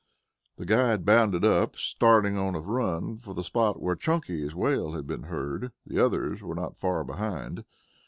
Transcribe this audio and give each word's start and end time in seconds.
The 0.55 0.65
guide 0.65 1.05
bounded 1.05 1.45
up, 1.45 1.75
starting 1.75 2.35
on 2.35 2.55
a 2.55 2.59
run 2.59 3.17
for 3.19 3.35
the 3.35 3.43
spot 3.43 3.79
where 3.79 3.95
Chunky's 3.95 4.55
wail 4.55 4.93
had 4.93 5.05
been 5.05 5.25
heard. 5.29 5.73
The 5.85 6.03
others 6.03 6.41
were 6.41 6.55
not 6.55 6.75
far 6.75 7.03
behind. 7.03 7.63